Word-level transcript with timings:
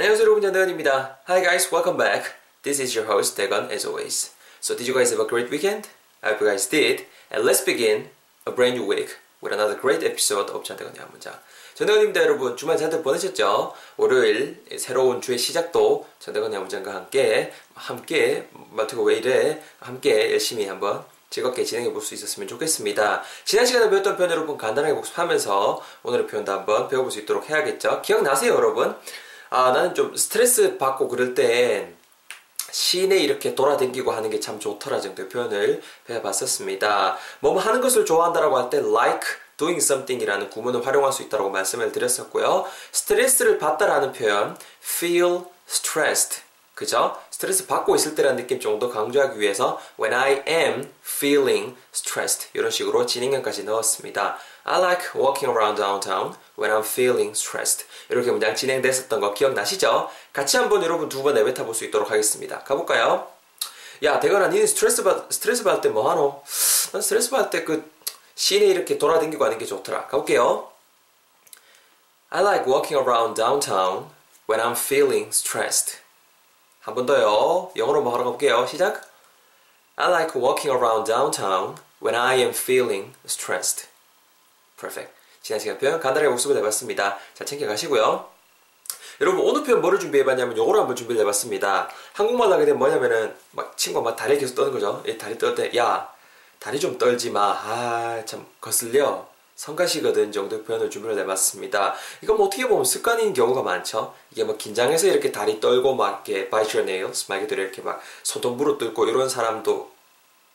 안녕하세요 0.00 0.24
여러분 0.24 0.40
전대건입니다. 0.40 1.18
Hi 1.28 1.42
guys, 1.42 1.68
welcome 1.70 1.98
back. 1.98 2.32
This 2.62 2.80
is 2.80 2.96
your 2.96 3.12
host 3.12 3.36
Dagon 3.36 3.70
as 3.70 3.86
always. 3.86 4.32
So 4.58 4.74
did 4.74 4.88
you 4.88 4.96
guys 4.96 5.12
have 5.12 5.20
a 5.20 5.28
great 5.28 5.52
weekend? 5.52 5.90
I 6.24 6.32
hope 6.32 6.40
you 6.40 6.48
guys 6.48 6.66
did. 6.70 7.04
And 7.28 7.44
let's 7.44 7.60
begin 7.62 8.08
a 8.48 8.50
brand 8.50 8.80
new 8.80 8.88
week 8.88 9.20
with 9.44 9.52
another 9.52 9.76
great 9.78 10.00
episode 10.02 10.48
of 10.48 10.64
전대건의 10.64 11.00
한 11.00 11.10
문장. 11.12 11.36
전대건입니다 11.74 12.22
여러분 12.22 12.56
주말 12.56 12.78
잘 12.78 12.88
보내셨죠? 13.02 13.74
월요일 13.98 14.64
새로운 14.78 15.20
주의 15.20 15.36
시작도 15.36 16.08
전대건의 16.18 16.54
한 16.54 16.62
문장과 16.62 16.94
함께 16.94 17.52
함께 17.74 18.48
말투가 18.70 19.02
왜 19.02 19.16
이래? 19.16 19.62
함께 19.80 20.32
열심히 20.32 20.64
한번 20.64 21.04
즐겁게 21.28 21.62
진행해 21.62 21.92
볼 21.92 22.00
수 22.00 22.14
있었으면 22.14 22.48
좋겠습니다. 22.48 23.22
지난 23.44 23.66
시간에 23.66 23.90
배웠던 23.90 24.16
표현 24.16 24.30
여러분 24.30 24.56
간단하게 24.56 24.94
복습하면서 24.94 25.84
오늘의 26.04 26.26
표현도 26.26 26.50
한번 26.52 26.88
배워볼 26.88 27.12
수 27.12 27.18
있도록 27.18 27.50
해야겠죠. 27.50 28.00
기억나세요 28.00 28.54
여러분? 28.54 28.96
아 29.50 29.72
나는 29.72 29.94
좀 29.94 30.16
스트레스 30.16 30.78
받고 30.78 31.08
그럴 31.08 31.34
땐 31.34 31.96
시내 32.70 33.16
이렇게 33.18 33.54
돌아다니고 33.54 34.12
하는 34.12 34.30
게 34.30 34.38
참 34.40 34.60
좋더라 34.60 35.00
정도의 35.00 35.28
표현을 35.28 35.82
배워봤었습니다. 36.06 37.16
뭐 37.40 37.58
하는 37.58 37.80
것을 37.80 38.04
좋아한다라고 38.06 38.56
할 38.58 38.70
때 38.70 38.78
like 38.78 39.28
doing 39.56 39.82
something이라는 39.82 40.50
구문을 40.50 40.86
활용할 40.86 41.12
수 41.12 41.22
있다고 41.22 41.50
말씀을 41.50 41.90
드렸었고요. 41.92 42.64
스트레스를 42.92 43.58
받다라는 43.58 44.12
표현 44.12 44.56
feel 44.82 45.40
stressed 45.68 46.42
그죠? 46.74 47.16
스트레스 47.40 47.66
받고 47.66 47.96
있을 47.96 48.14
때라는 48.14 48.36
느낌 48.36 48.60
정도 48.60 48.90
강조하기 48.90 49.40
위해서 49.40 49.80
when 49.98 50.12
I 50.12 50.42
am 50.46 50.92
feeling 51.02 51.74
stressed 51.90 52.48
이런 52.52 52.70
식으로 52.70 53.06
진행형까지 53.06 53.64
넣었습니다. 53.64 54.36
I 54.64 54.78
like 54.78 55.06
walking 55.18 55.48
around 55.48 55.80
downtown 55.80 56.34
when 56.58 56.70
I'm 56.70 56.84
feeling 56.84 57.30
stressed 57.30 57.86
이렇게 58.10 58.30
문장 58.30 58.54
진행됐었던 58.54 59.20
거 59.20 59.32
기억나시죠? 59.32 60.10
같이 60.34 60.58
한번 60.58 60.82
여러분 60.82 61.08
두 61.08 61.22
번 61.22 61.32
내뱉어 61.32 61.64
볼 61.64 61.74
수 61.74 61.86
있도록 61.86 62.10
하겠습니다. 62.10 62.62
가볼까요? 62.62 63.26
야 64.02 64.20
대건아 64.20 64.48
니는 64.48 64.66
스트레스 64.66 65.02
받 65.02 65.32
스트레스 65.32 65.64
받을 65.64 65.80
때 65.80 65.88
뭐 65.88 66.10
하노? 66.10 66.42
난 66.92 67.00
스트레스 67.00 67.30
받을 67.30 67.48
때 67.48 67.64
그 67.64 67.90
시내 68.34 68.66
이렇게 68.66 68.98
돌아다니고 68.98 69.42
하는 69.42 69.56
게 69.56 69.64
좋더라. 69.64 70.08
가볼게요. 70.08 70.68
I 72.28 72.42
like 72.42 72.66
walking 72.70 73.02
around 73.02 73.34
downtown 73.34 74.10
when 74.46 74.60
I'm 74.62 74.76
feeling 74.76 75.28
stressed. 75.32 76.00
한 76.80 76.94
번 76.94 77.06
더요. 77.06 77.70
영어로 77.76 78.02
뭐 78.02 78.12
하러 78.14 78.24
가볼게요. 78.24 78.66
시작. 78.66 79.02
I 79.96 80.08
like 80.10 80.40
walking 80.40 80.70
around 80.70 81.04
downtown 81.10 81.76
when 82.02 82.14
I 82.18 82.38
am 82.38 82.50
feeling 82.50 83.14
stressed. 83.26 83.86
Perfect. 84.78 85.12
지난 85.42 85.60
시간 85.60 85.78
표현 85.78 86.00
간단하게 86.00 86.28
복습을 86.30 86.56
해봤습니다. 86.56 87.18
잘 87.34 87.46
챙겨가시고요. 87.46 88.28
여러분 89.20 89.40
오늘 89.44 89.62
표현 89.64 89.82
뭐를 89.82 90.00
준비해봤냐면 90.00 90.56
요거를 90.56 90.80
한번 90.80 90.96
준비를 90.96 91.20
해봤습니다. 91.22 91.90
한국말 92.14 92.50
하게 92.50 92.64
되면 92.64 92.78
뭐냐면은 92.78 93.36
막 93.50 93.76
친구가 93.76 94.02
막 94.10 94.16
다리 94.16 94.38
계속 94.38 94.54
떠는 94.54 94.72
거죠. 94.72 95.02
이 95.06 95.18
다리 95.18 95.36
떨 95.38 95.54
때 95.54 95.70
야 95.76 96.10
다리 96.58 96.80
좀 96.80 96.96
떨지 96.96 97.30
마. 97.30 97.52
아 97.62 98.22
참 98.24 98.46
거슬려. 98.60 99.26
성가시거든 99.60 100.32
정도 100.32 100.64
표현을 100.64 100.88
준비를 100.88 101.18
해봤습니다. 101.18 101.94
이거 102.22 102.34
뭐 102.34 102.46
어떻게 102.46 102.66
보면 102.66 102.82
습관인 102.86 103.34
경우가 103.34 103.62
많죠. 103.62 104.14
이게 104.30 104.42
뭐 104.42 104.56
긴장해서 104.56 105.08
이렇게 105.08 105.30
다리 105.30 105.60
떨고 105.60 105.94
막 105.94 106.26
이렇게 106.26 106.48
말 106.48 106.64
그대로 106.64 107.62
이렇게 107.62 107.82
막 107.82 108.00
소돔부로 108.22 108.78
뚫고 108.78 109.06
이런 109.06 109.28
사람도 109.28 109.92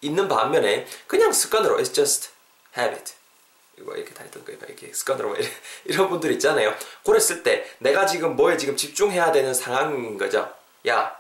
있는 0.02 0.28
반면에 0.28 0.88
그냥 1.06 1.32
습관으로 1.32 1.78
it's 1.78 1.94
just 1.94 2.30
habit. 2.76 3.14
이거 3.78 3.96
이렇게 3.96 4.12
다리 4.16 4.32
떨고 4.32 4.52
이렇게 4.52 4.92
습관으로 4.92 5.36
이런 5.86 6.10
분들 6.10 6.32
있잖아요. 6.34 6.74
그랬을 7.06 7.44
때 7.44 7.64
내가 7.78 8.08
지금 8.08 8.36
뭐에 8.36 8.58
지금 8.58 8.76
집중해야 8.76 9.32
되는 9.32 9.54
상황인 9.54 10.18
거죠. 10.18 10.52
야 10.88 11.16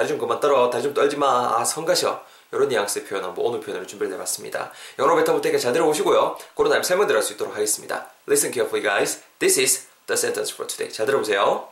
다리 0.00 0.08
좀 0.08 0.16
그만 0.16 0.40
떨어 0.40 0.70
다리 0.70 0.82
좀 0.82 0.94
떨지 0.94 1.18
마. 1.18 1.58
아 1.58 1.62
성가셔. 1.62 2.24
이런 2.52 2.70
뉘앙스의 2.70 3.04
표현 3.04 3.22
한번 3.22 3.44
오늘 3.44 3.60
표현을 3.60 3.86
준비를 3.86 4.14
해봤습니다. 4.14 4.72
뱉어볼 4.96 5.42
테니까 5.42 5.58
잘 5.58 5.74
들어보시고요. 5.74 6.38
그런 6.56 6.70
다음에 6.70 6.82
설명 6.82 7.06
들을 7.06 7.22
수 7.22 7.34
있도록 7.34 7.54
하겠습니다. 7.54 8.10
Listen 8.26 8.50
carefully 8.50 8.82
guys. 8.82 9.22
This 9.38 9.60
is 9.60 9.88
the 10.06 10.16
sentence 10.16 10.54
for 10.54 10.66
today. 10.66 10.90
잘 10.90 11.04
들어보세요. 11.04 11.68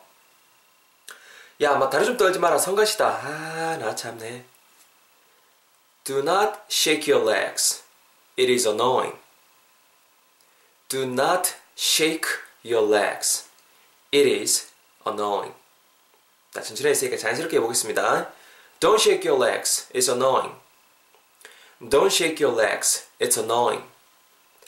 야, 1.62 1.76
막 1.76 1.88
다리 1.88 2.04
좀 2.04 2.19
떨지 2.19 2.38
마라. 2.38 2.58
성가시다. 2.58 3.06
아, 3.08 3.78
나 3.80 3.94
참네. 3.94 4.44
Do 6.04 6.19
not 6.19 6.58
shake 6.70 7.10
your 7.10 7.26
legs. 7.26 7.82
It 8.38 8.52
is 8.52 8.69
annoying. 8.69 9.16
Do 10.91 11.04
not 11.04 11.54
shake 11.78 12.28
your 12.62 12.86
legs. 12.86 13.48
It 14.12 14.28
is 14.28 14.69
annoying. 15.06 15.54
자, 16.53 16.62
천천히 16.62 16.91
했으니까 16.91 17.16
자연스럽게 17.16 17.56
해보겠습니다. 17.59 18.32
Don't 18.81 19.00
shake 19.00 19.28
your 19.28 19.42
legs. 19.44 19.88
It's 19.92 20.09
annoying. 20.09 20.54
Don't 21.81 22.12
shake 22.12 22.44
your 22.44 22.56
legs. 22.60 23.06
It's 23.20 23.38
annoying. 23.38 23.84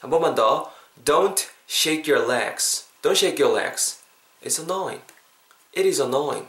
한 0.00 0.10
번만 0.10 0.34
더. 0.34 0.72
Don't 1.04 1.46
shake 1.68 2.10
your 2.10 2.30
legs. 2.30 2.84
Don't 3.02 3.16
shake 3.16 3.42
your 3.42 3.56
legs. 3.58 3.98
It's 4.42 4.60
annoying. 4.60 5.02
It 5.76 5.86
is 5.88 6.00
annoying. 6.00 6.48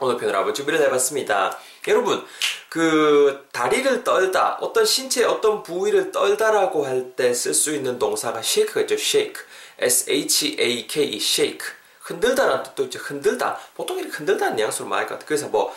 오늘 0.00 0.16
표현을 0.16 0.36
한번 0.38 0.54
준비를 0.54 0.80
해봤습니다. 0.82 1.56
여러분, 1.86 2.26
그 2.68 3.46
다리를 3.52 4.02
떨다, 4.02 4.58
어떤 4.60 4.84
신체 4.84 5.24
어떤 5.24 5.62
부위를 5.62 6.10
떨다라고 6.10 6.84
할 6.84 7.14
때 7.14 7.30
쓸 7.30 7.54
수 7.54 7.72
있는 7.72 7.98
동사가 7.98 8.40
shake가 8.40 8.80
있죠. 8.82 8.94
shake. 8.96 9.42
S-H-A-K-E, 9.78 11.16
shake. 11.16 11.66
흔들다라는 12.04 12.62
뜻도 12.64 12.84
있죠. 12.84 12.98
흔들다. 12.98 13.58
보통 13.74 13.98
이렇게 13.98 14.12
흔들다는 14.12 14.56
뉘앙스로 14.56 14.86
말할 14.86 15.06
것 15.06 15.14
같아요. 15.14 15.26
그래서 15.26 15.48
뭐 15.48 15.74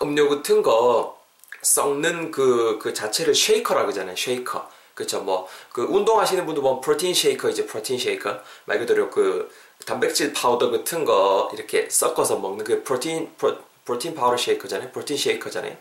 음료 0.00 0.28
같은 0.28 0.62
거 0.62 1.20
섞는 1.62 2.30
그, 2.30 2.78
그 2.80 2.94
자체를 2.94 3.34
shaker라고 3.34 3.88
하잖아요. 3.88 4.16
쉐이커. 4.16 4.70
그쵸. 4.94 5.22
뭐, 5.22 5.48
그 5.72 5.82
운동하시는 5.82 6.46
분도 6.46 6.62
뭐 6.62 6.80
protein 6.80 7.14
shaker, 7.14 7.50
이제 7.50 7.66
protein 7.66 7.98
shaker. 7.98 8.38
말 8.66 8.78
그대로 8.78 9.10
그 9.10 9.50
단백질 9.86 10.32
파우더 10.32 10.70
같은 10.70 11.04
거 11.04 11.50
이렇게 11.52 11.88
섞어서 11.90 12.38
먹는 12.38 12.64
그 12.64 12.84
protein, 12.84 13.34
pro, 13.36 13.58
protein 13.84 14.14
powder 14.14 14.36
shaker잖아요. 14.36 14.92
protein 14.92 15.16
shaker잖아요. 15.16 15.76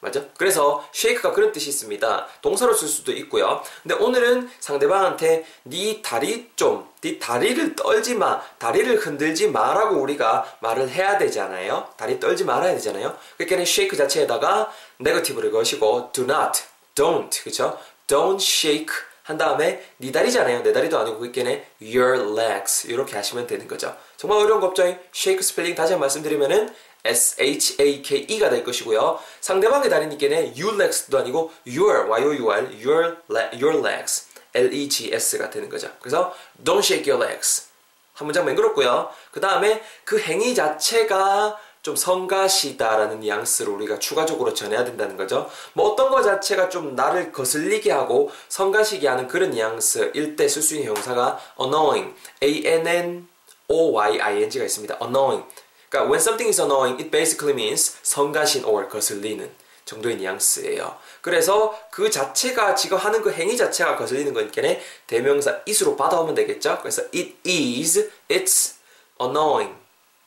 맞죠? 0.00 0.26
그래서 0.38 0.86
shake가 0.92 1.32
그런 1.32 1.52
뜻이 1.52 1.68
있습니다. 1.68 2.26
동사로 2.40 2.72
쓸 2.74 2.88
수도 2.88 3.12
있고요. 3.12 3.62
근데 3.82 3.94
오늘은 3.94 4.50
상대방한테 4.58 5.44
네 5.64 6.00
다리 6.02 6.50
좀, 6.56 6.88
네 7.02 7.18
다리를 7.18 7.76
떨지 7.76 8.14
마, 8.14 8.40
다리를 8.58 8.96
흔들지 8.96 9.48
마라고 9.48 9.96
우리가 10.00 10.56
말을 10.60 10.88
해야 10.88 11.18
되잖아요. 11.18 11.88
다리 11.96 12.18
떨지 12.18 12.44
말아야 12.44 12.72
되잖아요. 12.74 13.16
그러니까 13.36 13.64
shake 13.64 13.96
자체에다가 13.96 14.72
negative를 14.98 15.50
거시고 15.50 16.10
do 16.12 16.24
not, 16.24 16.60
don't, 16.94 17.44
그쵸? 17.44 17.78
don't 18.06 18.40
shake 18.40 18.94
한 19.22 19.36
다음에 19.38 19.84
네 19.98 20.10
다리잖아요. 20.10 20.62
내 20.62 20.72
다리도 20.72 20.98
아니고 20.98 21.18
그게는 21.20 21.62
your 21.80 22.36
legs 22.40 22.88
이렇게 22.88 23.14
하시면 23.16 23.46
되는 23.46 23.68
거죠. 23.68 23.94
정말 24.16 24.40
어려운 24.40 24.60
거 24.60 24.66
없죠? 24.68 24.82
shake 25.14 25.42
스펠링 25.42 25.74
다시 25.76 25.92
한 25.92 26.00
번 26.00 26.06
말씀드리면은 26.06 26.74
S-H-A-K-E가 27.04 28.50
될 28.50 28.64
것이고요. 28.64 29.18
상대방의 29.40 29.88
다리니께는 29.90 30.54
you 30.58 30.74
legs도 30.74 31.18
아니고 31.18 31.52
your, 31.66 32.08
Y-O-U-R, 32.08 32.66
your, 32.84 33.16
your 33.54 33.78
legs, 33.86 34.26
L-E-G-S가 34.54 35.50
되는 35.50 35.68
거죠. 35.68 35.90
그래서 36.00 36.34
don't 36.64 36.78
shake 36.80 37.12
your 37.12 37.24
legs. 37.24 37.66
한 38.14 38.26
문장 38.26 38.44
맹그럽고요. 38.44 39.10
그 39.32 39.40
다음에 39.40 39.82
그 40.04 40.18
행위 40.20 40.54
자체가 40.54 41.58
좀 41.82 41.96
성가시다라는 41.96 43.20
뉘앙스를 43.20 43.72
우리가 43.72 43.98
추가적으로 43.98 44.52
전해야 44.52 44.84
된다는 44.84 45.16
거죠. 45.16 45.50
뭐 45.72 45.88
어떤 45.90 46.10
것 46.10 46.22
자체가 46.22 46.68
좀 46.68 46.94
나를 46.94 47.32
거슬리게 47.32 47.90
하고 47.90 48.30
성가시게 48.50 49.08
하는 49.08 49.26
그런 49.26 49.52
뉘앙스일 49.52 50.36
때 50.36 50.44
쓸 50.44 50.60
수 50.62 50.74
있는 50.74 50.94
형사가 50.94 51.40
annoying, 51.58 52.14
A-N-N-O-Y-I-N-G가 52.42 54.64
있습니다. 54.66 54.98
annoying. 55.00 55.46
그러니까 55.90 56.08
when 56.10 56.20
something 56.20 56.48
is 56.48 56.60
annoying, 56.60 56.96
it 57.02 57.10
basically 57.10 57.52
means 57.52 57.98
성가신 58.02 58.64
or 58.64 58.88
거슬리는 58.88 59.50
정도의 59.84 60.16
뉘앙스예요. 60.16 60.96
그래서 61.20 61.76
그 61.90 62.08
자체가 62.08 62.76
지금 62.76 62.96
하는 62.96 63.20
그 63.22 63.32
행위 63.32 63.56
자체가 63.56 63.96
거슬리는 63.96 64.32
거니까 64.32 64.62
대명사 65.08 65.60
it으로 65.66 65.96
받아오면 65.96 66.36
되겠죠. 66.36 66.78
그래서 66.80 67.02
it 67.12 67.34
is, 67.44 68.08
it's 68.28 68.76
annoying, 69.20 69.74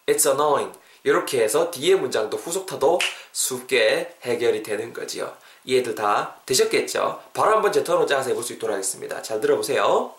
it's 0.05 0.27
annoying 0.27 0.77
이렇게 1.05 1.41
해서 1.41 1.71
뒤에 1.71 1.95
문장도 1.95 2.35
후속타도 2.35 2.99
쉽게 3.31 4.17
해결이 4.23 4.63
되는 4.63 4.93
거지요. 4.93 5.33
이해들 5.63 5.95
다 5.95 6.35
되셨겠죠? 6.45 7.23
바로 7.33 7.55
한번 7.55 7.71
제 7.71 7.85
턴으로 7.85 8.05
짜서 8.05 8.29
해볼 8.31 8.43
수 8.43 8.51
있도록 8.53 8.73
하겠습니다. 8.73 9.21
잘 9.21 9.39
들어보세요. 9.39 10.13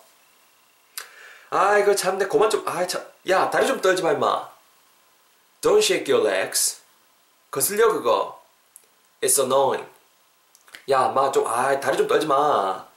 아 1.51 1.77
이거 1.77 1.93
참내 1.95 2.27
그만 2.27 2.49
좀 2.49 2.63
아 2.67 2.87
참 2.87 3.05
야 3.29 3.49
다리 3.49 3.67
좀 3.67 3.79
떨지 3.79 4.01
마 4.03 4.11
임마. 4.11 4.54
Don't 5.65 5.81
shake 5.81 6.07
your 6.13 6.23
legs. 6.23 6.79
거슬려 7.49 7.91
그거. 7.91 8.39
It's 9.19 9.39
annoying. 9.41 9.89
야, 10.91 11.07
마 11.07 11.31
좀, 11.31 11.47
아, 11.47 11.79
다리 11.79 11.97
좀 11.97 12.05
떨지 12.05 12.27
마. 12.27 12.87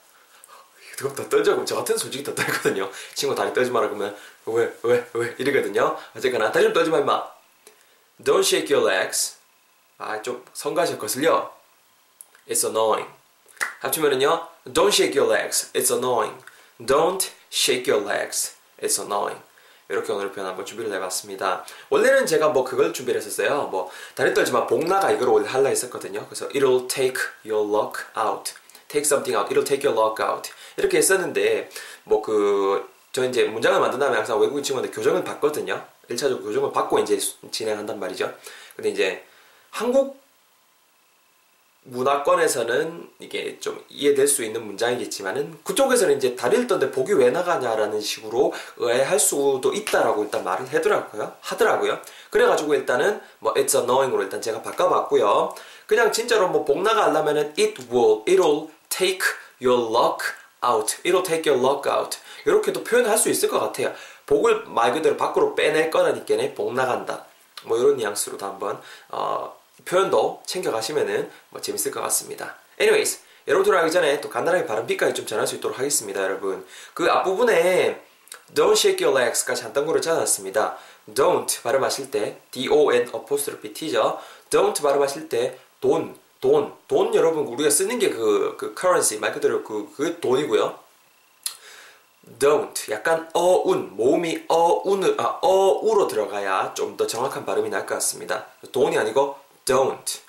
그럼 0.95 1.15
더 1.15 1.27
떨죠. 1.27 1.53
그럼 1.53 1.65
저 1.65 1.77
같은 1.77 1.97
솔직히 1.97 2.23
더 2.23 2.35
떨거든요. 2.35 2.91
친구 3.15 3.33
다리 3.33 3.51
떨지 3.55 3.71
마라 3.71 3.87
그러면 3.87 4.15
왜, 4.45 4.71
왜, 4.83 5.09
왜 5.13 5.35
이러거든요. 5.39 5.97
어쨌거나 6.15 6.51
다리 6.51 6.65
좀 6.65 6.73
떨지 6.73 6.91
마 6.91 6.99
임마. 6.99 7.27
Don't 8.23 8.45
shake 8.45 8.71
your 8.71 8.87
legs. 8.87 9.37
아, 9.97 10.21
좀 10.21 10.45
성가시 10.53 10.99
거슬려. 10.99 11.51
It's 12.47 12.63
annoying. 12.67 13.09
합치면은요. 13.79 14.47
Don't 14.65 14.93
shake 14.93 15.19
your 15.19 15.33
legs. 15.35 15.71
It's 15.73 15.91
annoying. 15.91 16.37
Don't 16.79 17.31
shake 17.51 17.91
your 17.91 18.05
legs. 18.07 18.53
It's 18.79 19.01
annoying. 19.01 19.41
이렇게 19.89 20.13
오늘 20.13 20.31
표현 20.31 20.47
한번 20.47 20.65
준비를 20.65 20.93
해봤습니다. 20.93 21.65
원래는 21.89 22.25
제가 22.25 22.49
뭐 22.49 22.63
그걸 22.63 22.93
준비를 22.93 23.19
했었어요. 23.19 23.63
뭐 23.71 23.89
다리 24.13 24.33
떨지마 24.33 24.67
복나가 24.67 25.11
이걸 25.11 25.29
원래 25.29 25.47
할라 25.47 25.69
했었거든요. 25.69 26.25
그래서 26.27 26.47
it'll 26.49 26.87
take 26.87 27.21
your 27.43 27.67
luck 27.67 28.03
out. 28.15 28.53
take 28.87 29.05
something 29.05 29.35
out. 29.35 29.51
it'll 29.51 29.67
take 29.67 29.89
your 29.89 29.99
luck 29.99 30.23
out. 30.23 30.51
이렇게 30.77 30.97
했었는데 30.99 31.69
뭐그 32.03 32.87
저 33.11 33.25
이제 33.25 33.45
문장을 33.45 33.79
만든 33.79 33.99
다음에 33.99 34.15
항상 34.15 34.39
외국인 34.39 34.63
친구한테 34.63 34.93
교정을 34.95 35.23
받거든요. 35.23 35.83
1차적으로 36.09 36.43
교정을 36.43 36.71
받고 36.71 36.99
이제 36.99 37.17
진행한단 37.51 37.99
말이죠. 37.99 38.31
근데 38.75 38.89
이제 38.89 39.25
한국 39.71 40.18
문화권에서는 41.83 43.09
이게 43.19 43.59
좀 43.59 43.83
이해될 43.89 44.27
수 44.27 44.43
있는 44.43 44.65
문장이겠지만은 44.65 45.59
그쪽에서는 45.63 46.17
이제 46.17 46.35
다리를 46.35 46.67
떴는데 46.67 46.91
복이 46.93 47.13
왜 47.13 47.31
나가냐라는 47.31 48.01
식으로 48.01 48.53
의아해할 48.77 49.19
수도 49.19 49.73
있다라고 49.73 50.23
일단 50.23 50.43
말을 50.43 50.71
하더라고요. 50.73 51.33
하더라고요. 51.41 51.99
그래가지고 52.29 52.75
일단은 52.75 53.21
뭐 53.39 53.53
it's 53.53 53.75
annoying으로 53.75 54.23
일단 54.23 54.41
제가 54.41 54.61
바꿔봤고요. 54.61 55.55
그냥 55.87 56.11
진짜로 56.11 56.49
뭐 56.49 56.65
복 56.65 56.81
나가 56.81 57.05
하려면은 57.05 57.53
it 57.57 57.81
will, 57.91 58.23
it'll 58.27 58.69
take 58.89 59.21
your 59.61 59.81
luck 59.81 60.19
out, 60.63 60.97
it'll 61.03 61.25
take 61.25 61.51
your 61.51 61.57
luck 61.65 61.91
out 61.91 62.17
이렇게도 62.45 62.83
표현할 62.83 63.17
수 63.17 63.29
있을 63.29 63.49
것 63.49 63.59
같아요. 63.59 63.93
복을 64.25 64.65
말 64.67 64.93
그대로 64.93 65.17
밖으로 65.17 65.55
빼낼 65.55 65.89
거라니까 65.89 66.35
복 66.55 66.73
나간다. 66.73 67.25
뭐 67.65 67.77
이런 67.77 67.97
뉘앙스로도 67.97 68.45
한번 68.45 68.79
어, 69.09 69.58
표현도 69.85 70.43
챙겨가시면은 70.45 71.29
뭐 71.49 71.61
재밌을 71.61 71.91
것 71.91 72.01
같습니다. 72.01 72.55
anyways, 72.79 73.19
여러분 73.47 73.65
들어가기 73.65 73.91
전에 73.91 74.21
또 74.21 74.29
간단하게 74.29 74.65
발음 74.65 74.85
비까지 74.87 75.13
좀 75.13 75.25
전할 75.25 75.47
수 75.47 75.55
있도록 75.55 75.79
하겠습니다, 75.79 76.21
여러분. 76.21 76.65
그 76.93 77.05
앞부분에 77.09 78.01
don't 78.53 78.73
shake 78.73 79.05
your 79.05 79.19
legs까지 79.19 79.63
한 79.63 79.73
단구를 79.73 80.01
찾아놨습니다. 80.01 80.77
don't 81.15 81.61
발음하실 81.63 82.11
때 82.11 82.39
D-O-N 82.51 83.09
apostrophe 83.13 83.73
T죠. 83.73 84.19
don't 84.49 84.79
발음하실 84.81 85.29
때 85.29 85.57
돈, 85.81 86.15
돈, 86.41 86.73
돈 86.87 87.15
여러분 87.15 87.47
우리가 87.47 87.69
쓰는 87.69 87.97
게그 87.99 88.55
그 88.57 88.75
currency 88.79 89.19
말 89.19 89.33
그대로 89.33 89.63
그, 89.63 89.91
그 89.95 90.19
돈이고요. 90.19 90.77
don't 92.37 92.91
약간 92.91 93.27
어운 93.33 93.95
모음이 93.95 94.43
어운을 94.47 95.15
아 95.19 95.39
어우로 95.41 96.07
들어가야 96.07 96.73
좀 96.75 96.95
더 96.95 97.07
정확한 97.07 97.45
발음이 97.45 97.69
날 97.69 97.87
것 97.87 97.95
같습니다. 97.95 98.45
돈이 98.71 98.97
아니고 98.97 99.35
don't 99.69 100.21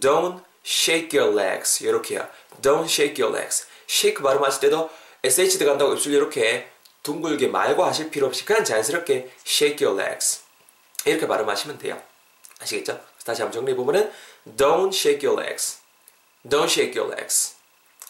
don't 0.00 0.40
shake 0.64 1.16
your 1.16 1.32
legs 1.38 1.84
이렇게요. 1.84 2.26
don't 2.62 2.86
shake 2.86 3.22
your 3.22 3.36
legs. 3.36 3.66
shake 3.88 4.22
발음하실 4.22 4.60
때도 4.62 4.90
sh 5.22 5.58
들어간다고 5.58 5.92
입술 5.92 6.14
이렇게 6.14 6.68
둥글게 7.02 7.48
말고 7.48 7.84
하실 7.84 8.10
필요 8.10 8.26
없이 8.26 8.44
그냥 8.44 8.64
자연스럽게 8.64 9.30
shake 9.46 9.86
your 9.86 10.02
legs 10.02 10.40
이렇게 11.04 11.26
발음하시면 11.26 11.78
돼요. 11.78 12.00
아시겠죠? 12.60 13.00
다시 13.24 13.42
한번 13.42 13.52
정리해 13.52 13.76
보면은 13.76 14.10
don't 14.56 14.94
shake 14.94 15.28
your 15.28 15.40
legs, 15.40 15.78
don't 16.48 16.64
shake 16.64 16.98
your 16.98 17.12
legs, 17.12 17.54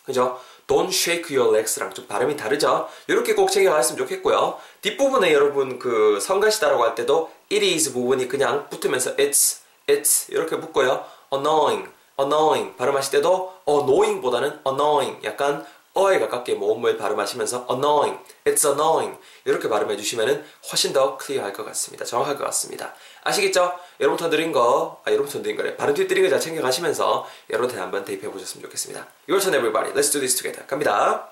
그죠? 0.05 0.41
Don't 0.67 0.89
shake 0.89 1.37
your 1.37 1.57
legs랑 1.57 1.95
좀 1.95 2.07
발음이 2.07 2.37
다르죠? 2.37 2.89
이렇게 3.07 3.35
꼭 3.35 3.51
챙겨가셨으면 3.51 3.99
좋겠고요. 3.99 4.59
뒷부분에 4.83 5.33
여러분 5.33 5.79
그 5.79 6.19
성가시다라고 6.21 6.83
할 6.83 6.95
때도 6.95 7.31
it 7.53 7.65
is 7.65 7.93
부분이 7.93 8.27
그냥 8.29 8.69
붙으면서 8.69 9.15
it's, 9.17 9.61
it's 9.87 10.31
이렇게 10.33 10.59
붙고요. 10.59 11.05
annoying, 11.33 11.89
annoying 12.19 12.77
발음하실 12.77 13.13
때도 13.13 13.55
annoying보다는 13.69 14.61
annoying 14.67 15.25
약간 15.27 15.67
어에 15.95 16.19
가깝게 16.19 16.55
모음을 16.55 16.99
발음하시면서 16.99 17.67
annoying, 17.71 18.23
it's 18.45 18.67
annoying 18.69 19.19
이렇게 19.47 19.67
발음해 19.69 19.97
주시면 19.97 20.47
훨씬 20.71 20.93
더 20.93 21.17
클리어할 21.17 21.55
것 21.55 21.65
같습니다. 21.65 22.05
정확할 22.05 22.37
것 22.37 22.45
같습니다. 22.45 22.93
아시겠죠? 23.25 23.73
여러분부터 23.99 24.29
드린 24.29 24.53
거, 24.53 25.01
아, 25.07 25.11
여러분부터 25.11 25.43
드린 25.43 25.57
거래. 25.57 25.75
발음 25.77 25.95
뒤에 25.95 26.07
드린 26.07 26.23
거 26.23 26.29
잘 26.29 26.39
챙겨가시면서 26.39 27.27
여러분한테 27.49 27.81
한번 27.81 28.05
대입해 28.05 28.31
보셨으면 28.31 28.63
좋겠습니다. 28.65 29.07
Your 29.29 29.41
turn 29.43 29.55
everybody. 29.59 29.95
Let's 29.95 30.13
do 30.13 30.21
this 30.21 30.37
together. 30.37 30.67
갑니다. 30.67 31.31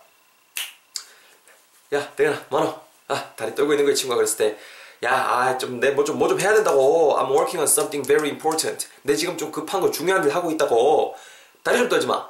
야, 1.93 2.11
대현아, 2.17 2.45
뭐노? 2.49 2.81
아, 3.09 3.35
다리 3.37 3.55
떨고 3.55 3.75
있는 3.75 3.85
거 3.85 3.93
이 3.93 3.95
친구가 3.95 4.17
그랬을 4.17 4.39
때 4.39 4.59
야, 5.05 5.13
아, 5.13 5.59
좀, 5.59 5.81
내뭐 5.81 6.03
좀, 6.05 6.19
뭐 6.19 6.29
좀 6.29 6.41
해야 6.41 6.55
된다고. 6.55 7.17
I'm 7.19 7.29
working 7.31 7.59
on 7.59 7.65
something 7.65 8.07
very 8.07 8.31
important. 8.31 8.89
내 9.03 9.15
지금 9.15 9.37
좀 9.37 9.53
급한 9.53 9.81
거, 9.81 9.91
중요한 9.91 10.25
일 10.25 10.35
하고 10.35 10.51
있다고. 10.51 11.15
다리 11.63 11.79
좀 11.79 11.89
떨지 11.89 12.07
마. 12.07 12.29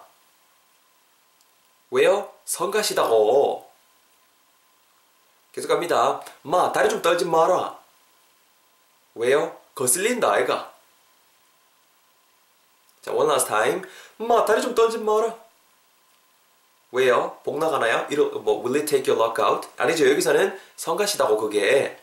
왜요? 1.91 2.32
성가시다고. 2.44 3.71
계속 5.53 5.69
갑니다. 5.69 6.21
마, 6.43 6.73
다리 6.73 6.88
좀 6.88 7.00
떨지 7.00 7.25
마라. 7.25 7.79
왜요? 9.15 9.56
거슬린다, 9.75 10.32
아이가. 10.32 10.73
자, 13.03 13.12
one 13.12 13.31
last 13.31 13.49
time. 13.49 13.82
마, 14.17 14.44
다리 14.44 14.61
좀 14.62 14.75
떨지 14.75 14.99
마라. 14.99 15.37
왜요? 16.91 17.38
복 17.44 17.59
나가나요? 17.59 18.06
이러, 18.11 18.26
뭐, 18.31 18.61
will 18.65 18.76
it 18.81 18.87
take 18.87 19.12
your 19.12 19.21
luck 19.23 19.44
out? 19.44 19.69
아니죠. 19.76 20.09
여기서는 20.11 20.59
성가시다고, 20.76 21.37
그게. 21.37 22.00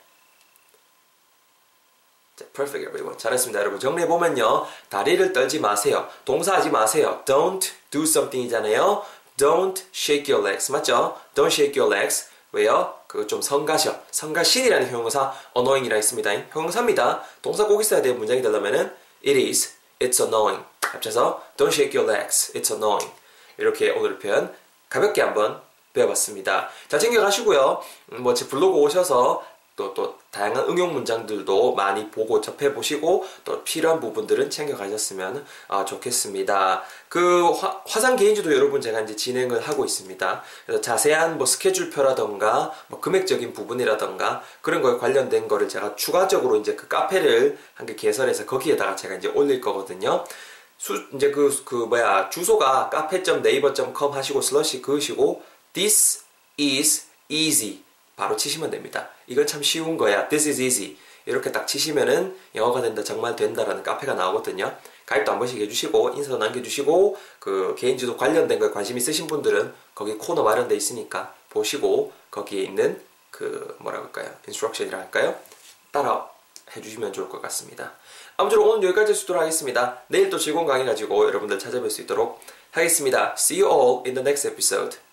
자, 2.51 2.63
perfect, 2.63 2.87
everyone. 2.87 3.17
잘했습니다, 3.17 3.59
여러분. 3.59 3.79
정리해보면요. 3.79 4.65
다리를 4.89 5.33
떨지 5.33 5.59
마세요. 5.59 6.07
동사하지 6.25 6.69
마세요. 6.69 7.21
don't 7.25 7.71
do 7.89 8.03
something이잖아요. 8.03 9.03
don't 9.37 9.81
shake 9.93 10.33
your 10.33 10.47
legs. 10.47 10.71
맞죠? 10.71 11.17
don't 11.33 11.47
shake 11.47 11.81
your 11.81 11.93
legs. 11.93 12.29
왜요? 12.51 12.95
그거 13.07 13.25
좀 13.27 13.41
성가셔. 13.41 13.95
성가신이라는 14.11 14.89
형용사 14.89 15.33
annoying이라 15.55 15.97
있습니다. 15.97 16.31
형용사입니다. 16.51 17.23
동사 17.41 17.65
꼭 17.65 17.81
있어야 17.81 18.01
될 18.01 18.15
문장이 18.15 18.41
되려면은 18.41 18.93
it 19.25 19.47
is, 19.47 19.73
it's 19.99 20.21
annoying. 20.21 20.63
합쳐서 20.81 21.41
don't 21.57 21.71
shake 21.71 21.97
your 21.97 22.11
legs, 22.11 22.51
it's 22.53 22.71
annoying. 22.71 23.09
이렇게 23.57 23.91
오늘 23.91 24.19
표현 24.19 24.53
가볍게 24.89 25.21
한번 25.21 25.61
배워봤습니다. 25.93 26.69
자, 26.87 26.97
챙겨가시고요. 26.97 27.81
음, 28.13 28.23
뭐, 28.23 28.33
제 28.33 28.47
블로그 28.47 28.77
오셔서 28.77 29.43
또, 29.81 29.93
또, 29.95 30.21
다양한 30.29 30.65
응용 30.69 30.93
문장들도 30.93 31.73
많이 31.75 32.09
보고 32.09 32.39
접해보시고, 32.39 33.25
또 33.43 33.63
필요한 33.63 33.99
부분들은 33.99 34.49
챙겨가셨으면 34.49 35.45
아, 35.67 35.83
좋겠습니다. 35.83 36.83
그 37.09 37.49
화, 37.51 37.81
화상 37.85 38.15
개인주도 38.15 38.53
여러분 38.53 38.79
제가 38.79 39.01
이제 39.01 39.15
진행을 39.15 39.59
하고 39.59 39.83
있습니다. 39.83 40.43
그래서 40.65 40.81
자세한 40.81 41.37
뭐 41.37 41.45
스케줄표라던가, 41.45 42.71
뭐 42.87 43.01
금액적인 43.01 43.53
부분이라던가, 43.53 44.43
그런 44.61 44.81
거에 44.81 44.97
관련된 44.97 45.47
거를 45.47 45.67
제가 45.67 45.95
추가적으로 45.95 46.55
이제 46.57 46.75
그 46.75 46.87
카페를 46.87 47.57
한 47.73 47.85
개 47.85 47.95
개설해서 47.95 48.45
거기에다가 48.45 48.95
제가 48.95 49.15
이제 49.15 49.27
올릴 49.29 49.59
거거든요. 49.59 50.23
수, 50.77 50.93
이제 51.13 51.31
그, 51.31 51.61
그, 51.65 51.75
뭐야, 51.75 52.29
주소가 52.29 52.89
카페.네이버.com 52.89 54.13
하시고 54.13 54.41
슬러시 54.41 54.81
그으시고, 54.81 55.43
this 55.73 56.23
is 56.59 57.05
easy. 57.27 57.83
바로 58.15 58.35
치시면 58.35 58.69
됩니다. 58.69 59.09
이건 59.27 59.47
참 59.47 59.63
쉬운 59.63 59.97
거야. 59.97 60.27
This 60.29 60.49
is 60.49 60.61
easy. 60.61 60.97
이렇게 61.25 61.51
딱 61.51 61.67
치시면은 61.67 62.35
영어가 62.55 62.81
된다, 62.81 63.03
정말 63.03 63.35
된다라는 63.35 63.83
카페가 63.83 64.13
나오거든요. 64.13 64.75
가입도 65.05 65.31
한 65.31 65.39
번씩 65.39 65.59
해주시고, 65.61 66.11
인사도 66.15 66.37
남겨주시고, 66.37 67.17
그 67.39 67.75
개인주도 67.77 68.17
관련된 68.17 68.59
거에 68.59 68.71
관심 68.71 68.97
있으신 68.97 69.27
분들은 69.27 69.73
거기 69.93 70.15
코너 70.15 70.43
마련돼 70.43 70.75
있으니까 70.75 71.33
보시고, 71.49 72.11
거기에 72.31 72.63
있는 72.63 73.01
그, 73.29 73.75
뭐라 73.79 73.99
할까요? 73.99 74.33
instruction이라 74.47 74.97
할까요? 74.97 75.35
따라 75.91 76.29
해주시면 76.75 77.13
좋을 77.13 77.29
것 77.29 77.41
같습니다. 77.43 77.93
아무쪼록 78.37 78.67
오늘 78.67 78.87
여기까지 78.89 79.13
하도록 79.13 79.41
하겠습니다. 79.41 80.01
내일 80.07 80.29
또 80.29 80.37
즐거운 80.37 80.65
강의 80.65 80.85
가지고 80.85 81.25
여러분들 81.25 81.57
찾아뵐 81.59 81.89
수 81.89 82.01
있도록 82.01 82.39
하겠습니다. 82.71 83.35
See 83.37 83.61
you 83.61 83.71
all 83.71 84.03
in 84.05 84.13
the 84.13 84.21
next 84.21 84.47
episode. 84.47 85.10